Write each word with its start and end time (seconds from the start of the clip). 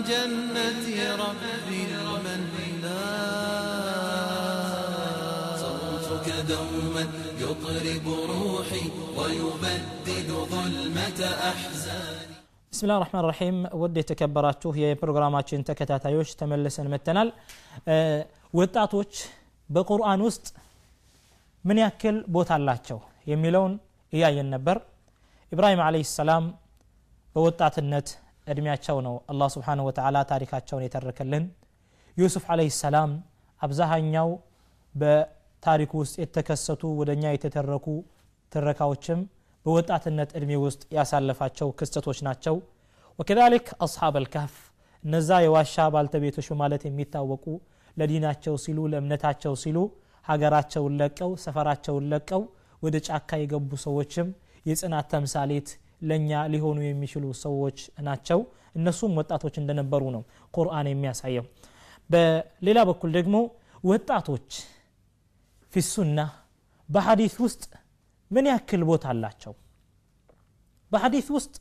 جنة 0.00 0.84
رب 1.22 1.42
المنان 4.66 5.56
صوتك 5.58 6.28
دوما 6.50 7.04
يطرب 7.40 8.06
روحي 8.32 8.84
ويبدد 9.18 10.28
ظلمة 10.52 11.20
أحزاني 11.50 12.34
بسم 12.72 12.82
الله 12.86 12.96
الرحمن 13.00 13.20
الرحيم 13.24 13.56
ውድ 13.80 13.94
የተከበራችሁ 14.00 14.70
የፕሮግራማችን 14.82 15.64
ተከታታዮች 15.68 16.30
ተመልሰን 16.40 16.88
መጥተናል 16.94 17.28
ወጣቶች 18.60 19.12
በቁርአን 19.68 20.20
ውስጥ 20.28 20.46
ምን 21.64 21.78
ያክል 21.84 22.16
ቦታ 22.36 22.50
አላቸው 22.58 22.98
የሚለውን 23.32 23.72
እያየን 24.12 24.48
ነበር 24.54 24.76
ኢብራሂም 25.52 25.80
አለህ 25.86 26.04
ሰላም 26.18 26.44
በወጣትነት 27.36 28.08
እድሜያቸው 28.47 28.97
ነው 29.05 29.15
አላህ 29.31 29.49
ስብሓንሁ 29.55 29.83
ወተዓላ 29.89 30.17
ታሪካቸውን 30.31 30.83
የተረከልን። 30.85 31.43
ዩሱፍ 32.17 32.45
አለህ 32.53 32.69
ሰላም 32.79 33.11
አብዛሃኛው 33.61 34.29
በታሪኩ 34.95 35.91
ውስጥ 36.01 36.15
የተከሰቱ 36.23 36.83
ወደኛ 36.99 37.23
የተተረኩ 37.33 37.87
ትረካዎችም 38.51 39.19
በወጣትነት 39.65 40.29
እድሜ 40.37 40.51
ውስጥ 40.63 40.81
ያሳለፋቸው 40.97 41.67
ክስተቶች 41.79 42.19
ናቸው። 42.27 42.55
ወከዛሊክ 43.19 43.67
አስሓብ 43.85 44.15
አልካፍ 44.19 44.53
እነዛ 45.03 45.29
የዋሻ 45.43 45.85
ባልተቤቶች 45.93 46.47
በማለት 46.51 46.83
የሚታወቁ 46.87 47.45
ለዲናቸው 47.97 48.55
ሲሉ 48.63 48.79
ለእምነታቸው 48.91 49.53
ሲሉ 49.63 49.77
ሀገራቸውን 50.25 50.93
ለቀው 51.01 51.31
ሰፈራቸውን 51.43 52.05
ለቀው 52.11 52.41
ወደ 52.81 52.95
ጫካ 53.07 53.39
የገቡ 53.41 53.71
ሰዎችም 53.85 54.27
የጽናት 54.65 55.07
ተምሳሌት 55.13 55.69
ለእኛ 56.01 56.41
ሊሆኑ 56.53 56.77
የሚችሉ 56.85 57.25
ሰዎች 57.43 57.77
ናቸው። 58.07 58.39
እነሱም 58.77 59.17
ወጣቶች 59.19 59.55
እንደነበሩ 59.61 60.03
ነው 60.15 60.23
ቁርአን 60.53 60.87
የሚያሳየው። 60.91 61.45
በሌላ 62.09 62.79
በኩል 62.89 63.09
ደግሞ 63.17 63.35
ወጣቶች 63.83 64.49
ፊሱና 65.73 66.19
በሐዲት 66.89 67.35
ውስጥ 67.43 67.63
ምን 68.31 68.45
ያክል 68.51 68.81
ቦታ 68.89 69.05
አላቸው? 69.13 69.53
በሐዲት 70.91 71.27
ውስጥ 71.35 71.53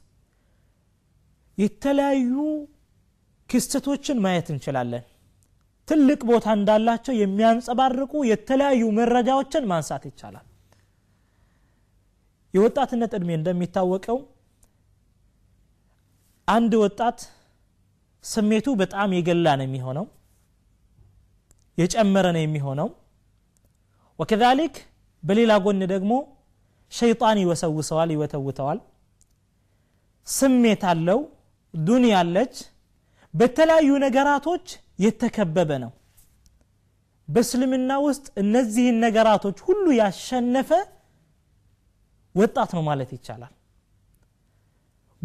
የተለያዩ 1.58 2.34
ክስተቶችን 3.50 4.18
ማየት 4.24 4.48
እንችላለን። 4.52 5.04
ትልቅ 5.88 6.20
ቦታ 6.30 6.46
እንዳላቸው 6.56 7.14
የሚያንጸባርቁ 7.20 8.12
የተለያዩ 8.30 8.82
መረጃዎችን 8.98 9.64
ማንሳት 9.70 10.04
ይቻላል። 10.10 10.46
የወጣትነት 12.54 13.12
እድሜ 13.18 13.30
እንደሚታወቀው 13.38 14.18
አንድ 16.50 16.72
ወጣት 16.82 17.18
ስሜቱ 18.24 18.68
በጣም 18.80 19.10
የገላ 19.16 19.46
ነው 19.58 19.66
የሚሆነው 19.66 20.06
የጨመረ 21.78 22.26
ነው 22.36 22.42
የሚሆነው። 22.44 22.88
ወከዛሊክ 24.18 24.74
በሌላ 25.22 25.52
ጎን 25.64 25.80
ደግሞ 25.92 26.12
ሸይጣን 26.92 27.38
ይወሰውሰዋል 27.42 28.10
ይወተውተዋል። 28.14 28.78
ስሜት 30.26 30.82
አለው 30.90 31.20
ዱንያ 31.74 32.16
አለች። 32.22 32.54
በተለያዩ 33.34 33.90
ነገራቶች 34.04 34.66
የተከበበ 35.04 35.70
ነው። 35.84 35.92
በእስልምና 37.28 37.90
ውስጥ 38.06 38.26
እነዚህን 38.42 38.96
ነገራቶች 39.04 39.58
ሁሉ 39.66 39.86
ያሸነፈ 40.00 40.70
ወጣት 42.34 42.70
ነው 42.76 42.82
ማለት 42.88 43.10
ይቻላል 43.16 43.52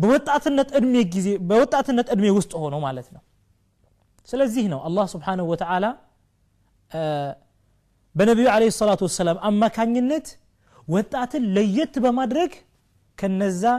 بوطاتنت 0.02 0.70
ادمي 0.78 1.02
غزي 1.14 1.34
بوطاتنت 1.50 2.08
ادمي 2.14 2.30
وسط 2.38 2.52
هونو 2.56 2.80
معناتنا 2.86 3.20
سلازي 4.32 4.68
نو 4.72 4.80
الله 4.88 5.06
سبحانه 5.16 5.44
وتعالى 5.52 5.90
بنبي 8.18 8.46
عليه 8.56 8.70
الصلاه 8.74 9.02
والسلام 9.06 9.38
اما 9.50 9.68
كان 9.68 9.94
كانينت 9.94 10.28
وطات 10.94 11.34
ليت 11.56 12.00
بمدرك 12.04 12.54
كنزا 13.20 13.74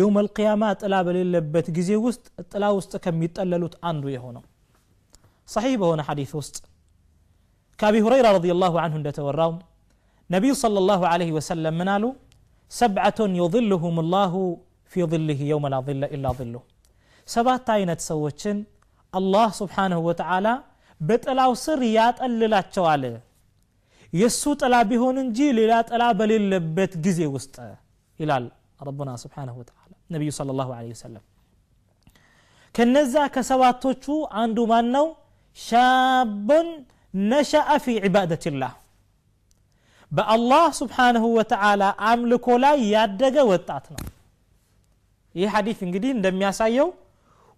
يوم 0.00 0.16
القيامه 0.24 0.68
طلا 0.80 0.98
بليلبت 1.06 1.66
غزي 1.76 1.96
وسط 2.04 2.24
طلا 2.52 2.68
وسط 2.76 2.92
كميتللوت 3.04 3.74
عنده 3.86 4.08
يهونو 4.16 4.42
صحيح 5.54 5.74
بهونه 5.80 6.02
حديث 6.08 6.30
وست 6.38 6.56
كابي 7.80 8.00
هريره 8.02 8.30
رضي 8.38 8.50
الله 8.56 8.72
عنه 8.82 8.94
اندت 8.96 9.18
وراهم 9.26 9.58
نبي 10.34 10.50
صلى 10.64 10.78
الله 10.82 11.00
عليه 11.12 11.30
وسلم 11.36 11.74
منالو 11.80 12.10
سبعه 12.82 13.20
يظلهم 13.40 13.96
الله 14.04 14.32
في 14.92 15.00
ظله 15.12 15.40
يوم 15.52 15.64
لا 15.72 15.78
ظل 15.88 16.02
إلا 16.14 16.28
ظله. 16.38 16.62
سبات 17.34 17.66
عينت 17.74 18.00
سوتشن 18.10 18.58
الله 19.18 19.48
سبحانه 19.60 19.98
وتعالى 20.08 20.54
بتلاو 21.08 21.52
سر 21.66 21.82
يات 21.98 22.16
اللي 22.26 22.46
لا 22.54 22.60
يسو 24.20 24.50
تلا 24.60 24.80
بهون 24.90 25.16
انجي 25.22 25.48
للا 25.58 25.78
تلا 25.88 26.08
بل 26.20 26.30
اللبت 26.40 26.92
جزي 27.04 27.26
وسط 27.34 27.56
إلى 28.20 28.34
ربنا 28.88 29.12
سبحانه 29.24 29.54
وتعالى 29.60 29.96
نبي 30.14 30.28
صلى 30.38 30.50
الله 30.54 30.68
عليه 30.78 30.90
وسلم 30.96 31.22
كنزا 32.76 33.24
كسواتوچو 33.34 34.16
عندو 34.38 34.62
مانو 34.72 35.06
شاب 35.68 36.48
نشأ 37.32 37.68
في 37.84 37.92
عبادة 38.04 38.44
الله 38.52 38.72
بأ 40.16 40.24
الله 40.36 40.64
سبحانه 40.82 41.24
وتعالى 41.38 41.88
عملكو 42.06 42.52
لا 42.64 42.72
يادق 42.94 43.36
وطعتنا 43.50 44.00
ይህ 45.35 45.49
ሐዲት 45.55 45.79
እንግዲህ 45.87 46.11
እንደሚያሳየው 46.17 46.89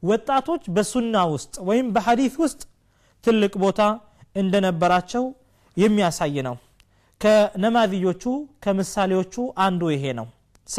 ወጣቶች 0.04 0.64
በሱና 0.76 1.16
ውስጥ 1.34 1.54
ወይም 1.70 1.88
በሐዲት 1.96 2.36
ውስጥ 2.44 2.62
ትልቅ 3.24 3.54
ቦታ 3.66 3.82
እንደነበራቸው 4.42 5.24
የሚያሳይ 5.78 6.36
ነው 6.48 6.56
ከነማዝዮቹ 7.22 8.24
ከምሳሌዎቹ 8.66 9.36
አንዱ 9.68 9.84
ይሄ 9.98 10.06
ነው 10.20 10.28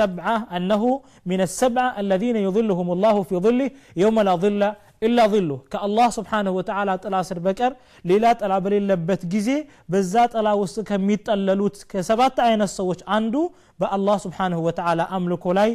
سبعة 0.00 0.36
أنه 0.56 0.82
من 1.30 1.40
السبعة 1.48 1.88
الذين 2.02 2.36
يظلهم 2.46 2.88
الله 2.94 3.16
في 3.28 3.34
ظله 3.44 3.68
يوم 4.02 4.16
لا 4.28 4.34
ظل 4.44 4.62
إلا 5.06 5.24
ظله 5.34 5.58
كالله 5.72 6.06
سبحانه 6.18 6.52
وتعالى 6.58 6.92
طلا 7.04 7.20
سر 7.28 7.38
بكر 7.46 7.70
ليلا 8.08 8.30
طلا 8.40 8.56
بليلبت 8.64 9.22
ጊዜ 9.32 9.48
በዛ 9.92 10.14
ጥላ 10.32 10.46
ውስጥ 10.62 10.76
ከሚጠለሉት 10.88 11.76
ከሰባት 11.90 12.36
አይነት 12.48 12.70
ሰዎች 12.78 13.00
አንዱ 13.16 13.34
በአላህ 13.80 14.16
ስብሓንሁ 14.26 14.58
ወተዓላ 14.68 15.00
አምልኮ 15.16 15.44
ላይ 15.58 15.70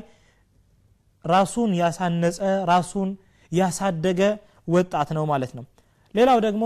ራሱን 1.25 1.71
ያሳነጸ 1.81 2.39
ራሱን 2.71 3.09
ያሳደገ 3.51 4.21
ወጣት 4.67 5.09
ነው 5.17 5.25
ማለት 5.31 5.51
ነው 5.57 5.65
ሌላው 6.15 6.39
ደግሞ 6.47 6.63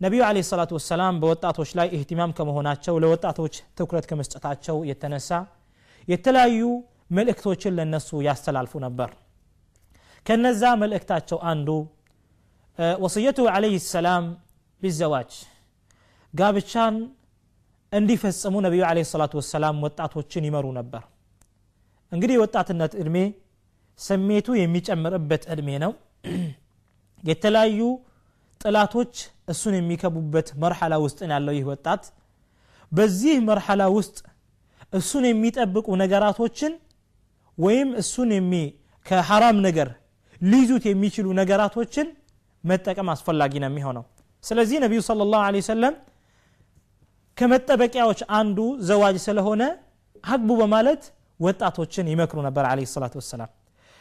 ነቢዩ 0.00 0.20
አለ 0.28 0.38
ሰላቱ 0.50 0.70
ወሰላም 0.78 1.14
በወጣቶች 1.22 1.70
ላይ 1.78 1.88
እህትማም 1.96 2.30
ከመሆናቸው 2.36 2.94
ለወጣቶች 3.02 3.54
ትኩረት 3.78 4.06
ከመስጠታቸው 4.10 4.76
የተነሳ 4.90 5.30
የተለያዩ 6.08 6.60
መልእክቶችን 7.18 7.74
ለነሱ 7.78 8.08
ያስተላልፉ 8.28 8.72
ነበር 8.86 9.10
ከነዛ 10.26 10.62
መልእክታቸው 10.82 11.38
አንዱ 11.52 11.68
ወስየቱ 13.04 13.38
አለህ 13.54 13.74
ሰላም 13.94 14.24
ቢዘዋጅ 14.82 15.32
ጋብቻን 16.34 16.96
እንዲፈጽሙ 17.92 18.54
ነቢዩ 18.66 18.82
አለ 18.90 18.98
ሰላቱ 19.12 19.34
ወሰላም 19.40 19.78
ወጣቶችን 19.86 20.44
ይመሩ 20.48 20.66
ነበር 20.80 21.02
እንግዲህ 22.15 22.35
የወጣትነት 22.37 22.93
እድሜ 23.01 23.17
ስሜቱ 23.99 24.47
የሚጨምርበት 24.59 25.43
እድሜ 25.53 25.69
ነው። 25.83 25.91
የተለያዩ 27.23 27.79
ጥላቶች 28.61 29.13
እሱን 29.51 29.73
የሚከቡበት 29.77 30.47
መርሐላ 30.61 30.93
ውስጥ 31.03 31.19
ያለው 31.31 31.53
ይህ 31.57 31.65
ወጣት። 31.71 32.03
በዚህ 32.91 33.35
መርሐላ 33.47 33.83
ውስጥ 33.97 34.17
እሱን 34.93 35.23
የሚጠብቁ 35.27 35.87
ነገራቶችን 36.03 36.73
ወይም 37.57 37.89
እሱን 38.01 38.29
የሚ 38.35 38.53
ከሐራም 39.05 39.57
ነገር 39.67 39.89
ሊይዙት 40.41 40.83
የሚችሉ 40.89 41.27
ነገራቶችን 41.39 42.07
መጠቀም 42.63 43.09
አስፈላጊ 43.13 43.53
ነው 43.63 43.69
የሚሆነው። 43.69 44.03
ስለዚህ 44.43 44.77
ነቢዩ 44.83 44.99
صለ 45.07 45.21
ላሁ 45.25 45.43
ለ 45.47 45.59
ወሰለም 45.61 45.93
ከመጠበቂያዎች 47.37 48.19
አንዱ 48.39 48.57
ዘዋጅ 48.89 49.15
ስለሆነ 49.25 49.63
አግቡ 50.23 50.49
በማለት 50.61 51.01
ወጣቶችን 51.39 52.05
ይመክሩ 52.13 52.37
ነበር 52.47 52.65
አለ 52.71 52.79
ሰላት 52.95 53.13
ወሰላም 53.19 53.49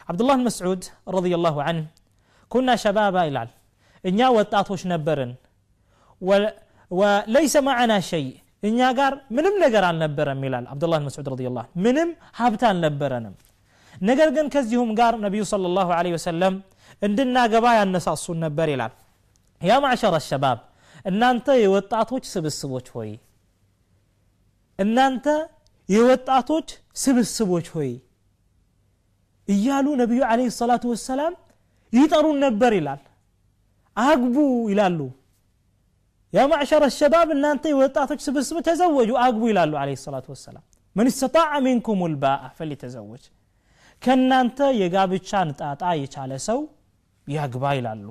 አብዱላህ 0.08 0.38
መስዑድ 0.46 0.82
ረዲየላሁ 1.16 1.56
አንህ 1.70 1.86
ኩና 2.50 2.70
ሸባባ 2.82 3.16
ይላል 3.28 3.50
እኛ 4.04 4.18
ወጣቶች 4.38 4.82
ነበርን 4.92 5.32
ወለይሰ 6.90 7.54
ማዕና 7.68 7.92
ሸይ 8.10 8.26
እኛ 8.68 8.78
ጋር 8.98 9.12
ምንም 9.36 9.54
ነገር 9.64 9.84
አልነበረም 9.88 10.42
ይላል 10.46 10.66
አብዱላህ 10.74 11.00
መስዑድ 11.06 11.26
ረዲየላሁ 11.32 11.64
ምንም 11.84 12.10
ሀብት 12.40 12.62
አልነበረንም 12.70 13.34
ነገር 14.02 14.28
ግን 14.36 14.46
ከዚሁም 14.54 14.90
ጋር 15.00 15.14
ነቢዩ 15.24 15.42
ሰለላሁ 15.52 15.88
ዐለይሂ 15.98 16.14
ወሰለም 16.18 16.54
እንድናገባ 17.02 17.66
ያነሳሱን 17.78 18.38
ነበር 18.46 18.68
ይላል 18.74 18.92
ያ 19.60 19.74
ማዕሸረ 19.84 20.16
ሸባብ 20.28 20.58
እናንተ 21.10 21.46
የወጣቶች 21.64 22.24
ስብስቦች 22.34 22.86
ሆይ 22.96 23.10
እናንተ 24.78 25.26
የወጣቶች 25.89 26.69
ስብስቦች 27.03 27.67
ሆይ 27.75 27.91
እያሉ 29.47 29.87
ነቢዩ 30.01 30.21
አለህ 30.31 30.49
ሰላቱ 30.59 30.83
ወሰላም 30.93 31.33
ይጠሩን 31.93 32.37
ነበር 32.45 32.71
ይላል 32.79 33.01
አግቡ 33.97 34.35
ይላሉ 34.71 34.99
ያ 36.33 36.41
ማዕሸረ 36.51 36.83
ሸባብ 36.97 37.29
እናንተ 37.35 37.63
የወጣቶች 37.71 38.19
ስብስብ 38.27 38.57
ተዘወጁ 38.67 39.11
አግቡ 39.25 39.43
ይላሉ 39.51 39.73
አለ 39.81 39.95
ሰላቱ 40.05 40.27
ወሰላም 40.35 40.63
መን 40.95 41.07
ስተጣዐ 41.15 41.53
ሚንኩም 41.65 42.01
ልባአ 42.13 42.43
ፈሊተዘወጅ 42.57 43.23
ከእናንተ 44.01 44.59
የጋብቻን 44.81 45.49
ጣጣ 45.61 45.83
የቻለ 46.01 46.33
ሰው 46.47 46.59
ያግባ 47.27 47.63
ይላሉ 47.77 48.05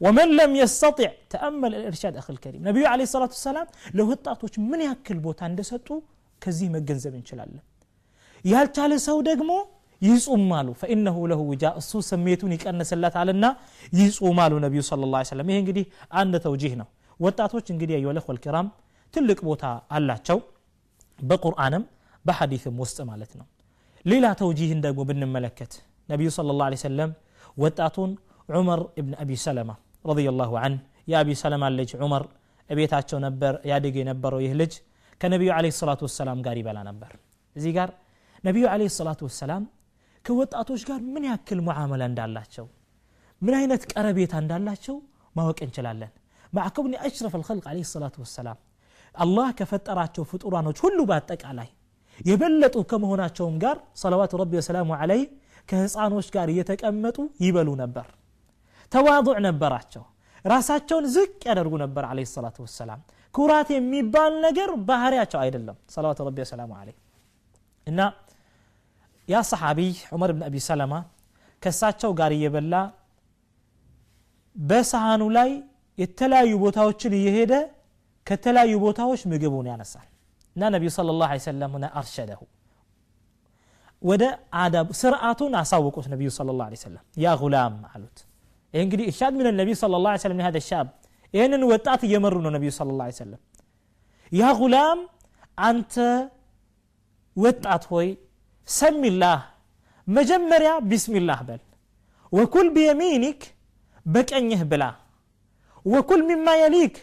ወመን 0.00 0.30
ለም 0.38 0.52
የስተጢዕ 0.58 1.10
ተአመል 1.32 1.72
ልእርሻድ 1.76 2.16
አክል 2.20 2.36
ከሪም 2.42 2.62
ነቢዩ 2.68 2.84
አለ 2.92 3.00
ሰላቱ 3.12 3.32
ወሰላም 3.38 3.66
ለወጣቶች 3.98 4.54
ምን 4.70 4.80
ያክል 4.86 5.18
ቦታ 5.26 5.40
እንደሰጡ 5.50 5.88
ከዚህ 6.42 6.68
መገንዘብ 6.76 7.14
እንችላለን 7.18 7.64
ያልቻለ 8.44 8.92
ሰው 9.08 9.18
ደግሞ 9.28 9.52
ይጹም 10.02 10.50
አሉ 10.58 10.68
ፈኢነሁ 10.80 11.16
ለሁ 11.30 11.40
ውጃ 11.52 11.64
እሱ 11.80 12.00
ስሜቱን 12.08 12.52
ይቀንስለታልና 12.56 13.46
ይጹም 14.00 14.38
አሉ 14.44 14.52
ነቢዩ 14.64 14.82
ስለ 14.88 15.08
ላ 15.14 15.22
ሰለም 15.30 15.48
ይሄ 15.52 15.58
እንግዲህ 15.62 15.84
አንድ 16.20 16.34
ተውጂህ 16.44 16.74
ነው 16.80 16.88
ወጣቶች 17.20 17.66
እንግዲህ 17.74 17.94
አዩለህ 17.98 18.26
ወልኪራም 18.30 18.66
ትልቅ 19.14 19.38
ቦታ 19.48 19.64
አላቸው 19.96 20.38
በቁርአንም 21.18 21.84
በሐዲትም 22.24 22.76
ውስጥ 22.84 22.98
ማለት 23.10 23.32
ነው 23.40 23.46
ሌላ 24.04 24.26
ተውጂህን 24.40 24.80
ደግሞ 24.86 25.00
ብንመለከት 25.08 25.72
ነቢዩ 26.08 26.28
ስለ 26.36 26.54
ላ 26.60 26.68
ሰለም 26.86 27.10
ወጣቱን 27.56 28.10
ዑመር 28.48 28.80
እብን 29.00 29.14
አቢ 29.22 29.30
ሰለማ 29.46 29.70
ረዲየላሁ 30.10 30.52
አን 30.64 30.74
የአቢ 31.12 31.30
ሰለማ 31.42 31.64
ልጅ 31.78 31.90
ዑመር 32.04 32.22
እቤታቸው 32.70 33.18
ነበር 33.26 33.54
ያድግ 33.70 33.94
የነበረው 34.00 34.40
ይህ 34.44 34.52
ልጅ 34.60 34.72
ከነቢዩ 35.21 35.49
አለ 35.57 35.65
ሰላቱ 35.79 36.01
ወሰላም 36.07 36.39
ጋር 36.45 36.55
ይበላ 36.61 36.79
ነበር 36.89 37.11
እዚህ 37.55 37.71
ጋር 37.77 37.89
ነቢዩ 38.43 38.65
አለ 38.73 38.81
ሰላቱ 38.97 39.21
ወሰላም 39.29 39.63
ከወጣቶች 40.25 40.81
ጋር 40.89 40.99
ምን 41.13 41.23
ያክል 41.29 41.59
ሙዓመላ 41.67 42.03
እንዳላቸው 42.11 42.65
ምን 43.41 43.55
አይነት 43.59 43.81
ቀረቤታ 43.91 44.33
እንዳላቸው 44.43 44.95
ማወቅ 45.35 45.59
እንችላለን 45.65 46.11
ማዕከብኒ 46.53 46.93
አሽረፍ 47.05 47.33
አልከልቅ 47.37 47.65
አለ 47.71 47.79
ሰላቱ 47.93 48.15
ወሰላም 48.25 48.57
አላህ 49.15 49.47
ከፈጠራቸው 49.59 50.23
ፍጡራኖች 50.31 50.77
ሁሉ 50.85 50.99
በአጠቃላይ 51.09 51.69
የበለጡ 52.19 52.75
ከመሆናቸውም 52.91 53.55
ጋር 53.63 53.77
ሰለዋቱ 54.01 54.33
ረቢ 54.41 54.53
ወሰላሙ 54.59 54.91
አለይህ 54.99 55.25
ከህፃኖች 55.69 56.27
ጋር 56.35 56.47
እየተቀመጡ 56.53 57.17
ይበሉ 57.45 57.69
ነበር 57.83 58.07
ተዋضዕ 58.91 59.35
ነበራቸው 59.47 60.03
ራሳቸውን 60.45 61.05
ዝቅ 61.15 61.39
ያደርጉ 61.49 61.73
ነበር 61.83 62.03
አለ 62.09 62.25
ሰላቱ 62.33 62.57
ወሰላም 62.65 63.01
ኩራት 63.34 63.68
የሚባል 63.76 64.32
ነገር 64.46 64.70
ባህሪያቸው 64.88 65.38
አይደለም 65.44 65.76
ሰለዋቱ 65.94 66.18
ረቢ 66.28 66.38
ወሰላሙ 66.44 66.70
አለይህ 66.80 66.96
እና 67.86 68.00
ያ 69.28 69.40
ሰሓቢይ 69.50 69.92
ዑመር 70.14 70.30
ብን 70.36 70.44
አቢ 70.48 70.56
ሰለማ 70.68 70.94
ከእሳቸው 71.62 72.10
ጋር 72.20 72.32
እየበላ 72.36 72.74
በሰሃኑ 74.56 75.22
ላይ 75.38 75.50
የተለያዩ 75.98 76.52
ቦታዎችን 76.64 77.12
እየሄደ 77.18 77.52
ከተለያዩ 78.26 78.74
ቦታዎች 78.86 79.20
ምግቡን 79.32 79.66
ያነሳል 79.72 80.06
እና 80.56 80.70
ነቢዩ 80.74 80.90
ስለ 80.96 81.10
ላሁ 81.20 81.32
ሰለም 81.48 81.72
ሁነ 81.76 81.86
አርሸደሁ 82.00 82.40
ወደ 84.02 84.24
አዳብ 84.62 84.88
ስርዓቱን 85.00 85.52
አሳወቁት 85.60 86.06
ነቢዩ 86.14 86.28
ስለ 86.38 86.48
ላሁ 86.60 86.76
ሰለም 86.86 87.04
ያ 87.24 87.34
ጉላም 87.42 87.76
አሉት 87.92 88.18
ይህ 88.74 88.82
እንግዲህ 88.86 89.06
እሻድ 89.12 89.32
ምን 89.38 89.46
ነቢዩ 89.60 89.74
ስለ 89.82 90.00
ላ 90.06 90.14
ሰለም 90.24 90.40
ሀደ 90.48 90.58
ሻብ 90.70 90.86
ይህንን 91.34 91.62
ወጣት 91.72 92.00
እየመሩ 92.08 92.34
ነው 92.44 92.50
ነቢዩ 92.56 92.70
ስለ 92.78 92.90
ላ 93.00 93.06
ሰለም 93.22 93.40
ያ 94.32 94.50
ጉላም 94.60 94.98
አንተ 95.68 95.94
ወጣት 97.36 97.84
ሆይ 97.92 98.08
ሰሚላህ 98.68 99.40
መጀመሪያ 100.06 100.70
ቢስሚላህ 100.90 101.40
በል 101.48 101.60
ወኩል 102.32 102.66
ቢየሚኒክ 102.76 103.40
በቀኝህ 104.06 104.62
ብላ 104.70 104.84
ወኩል 105.84 106.20
ሚማ 106.30 106.48
የሊክ 106.62 106.94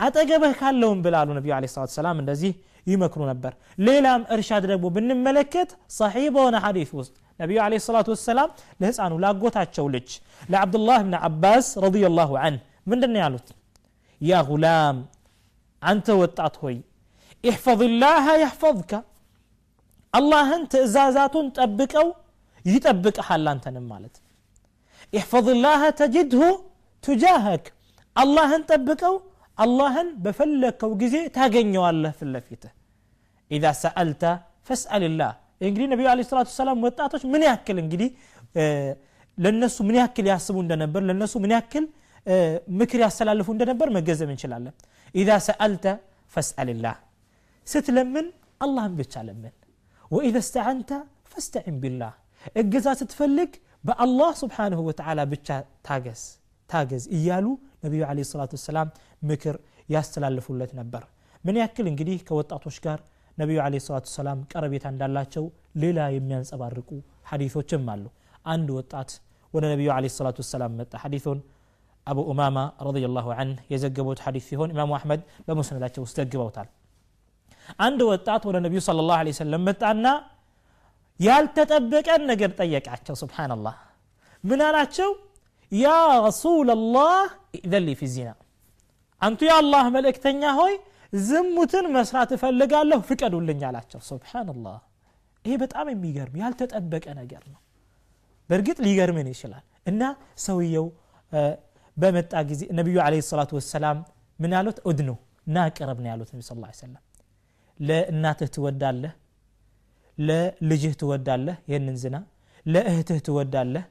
አጠገብህ 0.00 0.52
ካለውን 0.60 0.98
ብላሉ 1.06 1.28
ነቢዩ 1.38 1.52
ለ 1.62 1.68
ሰላት 1.74 1.92
ሰላም 1.98 2.18
እንደዚህ 2.22 2.52
ይመክሩ 2.86 3.20
ነበር 3.30 3.52
ሌላም 3.88 4.20
እርሻድ 4.34 4.64
ደግሞ 4.70 4.86
ብንመለከት 4.94 5.70
ሰሒህ 5.98 6.28
በሆነ 6.36 6.56
ሐዲት 6.64 6.90
ውስጥ 6.98 7.12
ነቢዩ 7.40 7.58
ለ 7.72 7.80
ሰላቱ 7.88 8.08
ወሰላም 8.14 8.48
ለህፃኑ 8.82 9.12
ላጎታቸው 9.24 9.86
ልጅ 9.94 10.08
ለዓብዱላህ 10.52 10.98
ብን 11.06 11.16
አባስ 11.28 11.66
ረዲየላሁ 11.84 12.30
አንህ 12.46 12.62
ምንድን 12.92 13.14
ያሉት 13.22 13.48
ያ 14.20 14.32
ጉላም 14.50 14.96
አንተ 15.82 16.06
ወጣት 16.22 16.54
ሆይ 16.62 16.76
احفظ 17.44 17.80
الله 17.90 18.24
يحفظك 18.44 18.92
አላህን 20.14 20.62
ትእዛዛቱን 20.72 21.46
ጠብቀው 21.58 22.08
ይጠብቅሃል 22.64 23.44
አንተንም 23.52 23.84
ማለት 23.92 24.14
احفظ 25.18 25.46
الله 25.54 25.80
تجده 26.00 26.42
تجاهك 27.04 27.64
አላህን 28.16 28.62
ጠብቀው 28.70 29.14
አላህን 29.58 30.08
በፈለግከው 30.24 30.90
ጊዜ 31.02 31.14
ታገኘዋለህ 31.36 32.12
ፊት 32.18 32.28
ለፊትህ 32.34 32.72
ኢዛ 33.50 33.64
ሰአልተ 33.82 34.22
ፈስአልላህ 34.68 35.32
እንግዲህ 35.68 35.86
ነቢዩ 35.92 36.06
ለ 36.18 36.22
ሰላቱ 36.32 36.48
ሰላም 36.60 36.78
ወጣቶች 36.86 37.22
ምን 37.32 37.42
ያክል 37.50 37.76
እንግዲህ 37.84 38.08
ለነሱ 39.38 39.76
ምን 39.88 39.96
ያክል 40.02 40.26
ያስቡ 40.32 40.56
እንደነበር 40.64 41.02
ለነሱ 41.08 41.34
ምን 41.44 41.52
ያክል 41.56 41.84
ምክር 42.80 43.00
ያስተላልፉ 43.04 43.48
እንደነበር 43.54 43.88
መገንዘብ 43.96 44.28
እንችላለን 44.34 44.74
ኢዛ 45.14 45.30
ሰአልተ 45.48 45.84
ፈስአልላህ 46.32 46.96
ስትለምን 47.66 48.26
አላህን 48.64 48.94
ብቻ 49.00 49.14
ለምን 49.28 49.54
ወኢዘ 50.10 50.36
እስተዓንተ 50.44 50.90
ፈስተዒን 51.32 51.76
ቢላህ 51.82 52.12
እገዛ 52.62 52.88
ስትፈልግ 53.00 53.50
በአላህ 53.84 54.30
ስብሓንሁ 54.42 54.80
ወተዓላ 54.88 55.20
ብቻ 55.32 55.48
ታገዝ 55.88 56.22
ታገዝ 56.70 57.04
እያሉ 57.16 57.46
ነቢዩ 57.84 58.02
ለ 58.18 58.24
ሰላቱ 58.32 58.52
ወሰላም 58.58 58.88
ምክር 59.30 59.56
ያስተላልፉለት 59.94 60.72
ነበር 60.80 61.02
ምን 61.44 61.56
ያክል 61.62 61.86
እንግዲህ 61.92 62.18
ከወጣቶች 62.28 62.76
ጋር 62.86 62.98
ነቢዩ 63.38 63.58
ለ 63.74 63.80
ሰላቱ 63.86 64.04
ወሰላም 64.10 64.38
ቀረቤታ 64.52 64.84
እንዳላቸው 64.94 65.44
ሌላ 65.82 65.98
የሚያንጸባርቁ 66.16 66.88
ሐዲቶችም 67.30 67.86
አሉ 67.94 68.04
አንድ 68.54 68.68
ወጣት 68.78 69.10
ወደ 69.52 69.64
ነቢዩ 69.72 69.88
ለ 70.04 70.12
ሰላቱ 70.18 70.38
ወሰላም 70.44 70.74
መጣ 70.80 70.92
ሐዲቱን 71.04 71.38
አቡ 72.06 72.18
ኡማማ 72.32 72.58
ረዲየላሁ 72.86 73.26
አንህ 73.42 73.58
የዘገቡት 73.72 74.20
ሐዲት 74.24 74.44
ሲሆን 74.48 74.70
ኢማሙ 74.74 74.90
አሕመድ 74.98 75.20
በሙስነዳቸው 75.46 76.02
ውስጥ 76.06 76.16
ዘግበውታል 76.20 76.68
አንድ 77.86 78.00
ወጣት 78.10 78.42
ወደ 78.48 78.56
ነቢዩ 78.64 78.80
ስለ 78.86 79.00
ላሁ 79.08 79.32
ሰለም 79.40 79.64
መጣና 79.68 80.06
ያልተጠበቀን 81.20 82.22
ነገር 82.30 82.50
ጠየቃቸው 82.60 83.16
ስብሓንላህ 83.22 83.76
ምን 84.44 84.60
አላቸው 84.68 85.10
ያ 85.72 85.88
ረሱላላህ 86.26 87.16
ኢዘን 87.58 87.82
ሊ 87.88 87.92
ፊ 88.00 88.08
ዚና 88.14 88.30
አንቱ 89.22 89.40
የአላህ 89.48 89.84
መልእክተኛ 89.96 90.42
ሆይ 90.60 90.74
ዝሙትን 91.12 91.86
መስራት 91.96 92.30
እፈልጋለሁ 92.36 92.98
ፍቀዱልኝ 93.08 93.60
አላቸው 93.68 94.00
ስብሓንላህ 94.10 94.78
ይሄ 95.44 95.54
በጣም 95.62 95.86
የሚገርም 95.92 96.36
ያልተጠበቀ 96.42 97.06
ነገር 97.20 97.42
ነው 97.52 97.60
በእርግጥ 98.50 98.78
ሊገርምን 98.86 99.28
ይችላል 99.32 99.64
እና 99.90 100.02
ሰውየው 100.46 100.86
በመጣ 101.96 102.32
ጊዜ 102.50 102.62
ነቢዩ 102.78 102.96
ለ 103.12 103.22
ሰላቱ 103.30 103.50
ወሰላም 103.58 103.98
ምን 104.38 104.52
ያሉት 104.56 104.78
እድኑ 104.90 105.10
ና 105.54 105.64
ቅረብ 105.76 105.98
ነው 106.04 106.08
ያሉት 106.12 106.28
ነቢ 106.34 106.42
ስ 106.48 106.52
ሰለም 106.82 107.00
ለእናትህ 107.80 108.48
ትወዳለህ 108.56 109.12
ለልጅህ 110.18 110.94
ትወዳለህ 111.00 111.56
ይህንን 111.70 111.96
ዝና 112.02 112.16
ለእህትህ 112.66 113.18
ትወዳለህ 113.28 113.84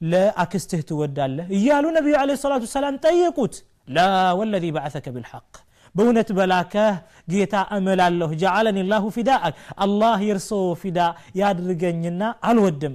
ለአክስትህ 0.00 0.80
ትወዳለህ 0.88 1.46
እያሉ 1.58 1.84
ነቢዩ 1.98 2.14
ለ 2.30 2.34
ሰላቱ 2.44 2.64
ሰላም 2.76 2.96
ጠየቁት 3.06 3.54
ላ 3.96 4.00
ወለዚ 4.38 4.64
በዓተከ 4.76 5.06
ብልሐቅ 5.16 5.52
በእውነት 5.94 6.28
በላከህ 6.38 6.94
ጌታ 7.32 7.56
እምላለሁ 7.76 8.30
ጀዓለኒ 8.42 8.78
ላሁ 8.92 9.04
ፊዳአክ 9.16 9.54
አላህ 9.84 10.16
የእርሶ 10.28 10.50
ፊዳ 10.82 10.98
ያድርገኝና 11.40 12.22
አልወድም 12.50 12.94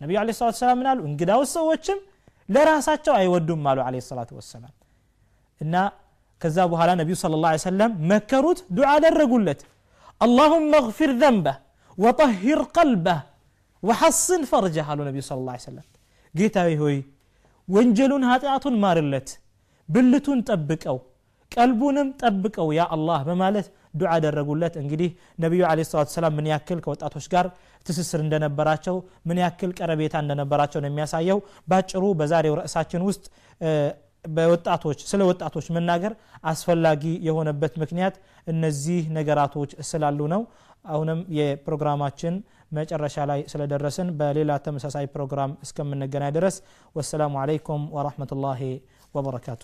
ነቢዩ 0.00 0.18
ለ 0.28 0.34
ሰላት 0.40 0.56
ሰላም 0.62 0.78
ምን 0.80 0.88
አሉ 0.92 1.00
እንግዳውስ 1.10 1.50
ሰዎችም 1.58 1.98
ለራሳቸው 2.48 3.14
አይወዱም 3.20 3.64
አሉ 3.70 3.78
ለ 3.94 4.02
ሰላቱ 4.10 4.30
ወሰላም 4.38 4.72
እና 5.60 5.74
ከዛ 6.40 6.58
በኋላ 6.72 6.90
ነቢዩ 7.00 7.14
ስለ 7.22 7.38
ላ 7.44 7.48
ሰለም 7.64 7.92
መከሩት 8.10 8.58
ዱዓ 8.76 8.88
አደረጉለት 8.96 9.60
አላሁመ 10.20 10.72
እግፊር 10.82 11.10
ዘንበህ 11.22 11.56
ወጠሂር 11.98 12.60
ቀልበህ 12.76 13.20
ወሐስን 13.82 14.42
ፈርጀህ 14.50 14.88
አሉ 14.92 15.00
ነቢዩ 15.08 15.22
ስለ 15.28 15.38
ላ 15.48 15.56
ሰለም 15.66 15.86
ጌታዊ 16.34 16.70
ሆይ 16.82 16.96
ወንጀሉን 17.68 18.24
ኃጢአቱን 18.30 18.74
ማርለት 18.84 19.28
ብልቱን 19.88 20.40
ጠብቀው 20.48 20.98
ቀልቡንም 21.55 22.07
ጠብቀው 22.21 22.69
ያ 22.77 22.83
አላህ 22.95 23.19
በማለት 23.27 23.67
ዱዓ 23.99 24.09
አደረጉለት። 24.15 24.73
እንግዲህ 24.81 25.09
ነቢዩ 25.43 25.61
ለ 25.71 25.83
ሰላት 25.89 26.09
ሰላም 26.15 26.33
ምን 26.37 26.47
ያክል 26.51 26.79
ከወጣቶች 26.85 27.25
ጋር 27.33 27.45
ትስስር 27.85 28.19
እንደነበራቸው 28.25 28.95
ምን 29.29 29.39
ያክል 29.43 29.71
ቀረቤታ 29.79 30.15
እንደነበራቸው 30.23 30.81
ነው 30.83 30.89
የሚያሳየው። 30.91 31.39
ባጭሩ 31.67 32.03
በዛሬው 32.21 32.55
ርዕሳችን 32.61 33.03
ውስጥ 33.09 33.25
በወጣቶች 34.25 34.99
ስለ 35.09 35.21
ወጣቶች 35.29 35.67
መናገር 35.75 36.13
አስፈላጊ 36.51 37.03
የሆነበት 37.27 37.73
ምክንያት 37.83 38.15
እነዚህ 38.47 39.01
ነገራቶች 39.19 39.71
ስላሉ 39.89 40.19
ነው። 40.33 40.43
አሁንም 40.85 41.19
የፕሮግራማችን 41.37 42.33
መጨረሻ 42.71 43.17
ላይ 43.31 43.39
ስለደረስን 43.51 44.09
በሌላ 44.19 44.51
ተመሳሳይ 44.65 45.07
ፕሮግራም 45.15 45.53
እስከምንገናኝ 45.65 46.33
ድረስ 46.37 46.57
ወሰላሙ 46.95 47.33
አለይኩም 47.43 47.83
ወረሕመቱላሂ 47.97 48.61
ወበረካቱ 49.15 49.63